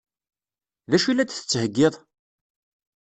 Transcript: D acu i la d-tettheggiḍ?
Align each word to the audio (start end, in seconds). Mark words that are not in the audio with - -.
D 0.89 0.91
acu 0.95 1.07
i 1.09 1.13
la 1.13 1.23
d-tettheggiḍ? 1.25 1.93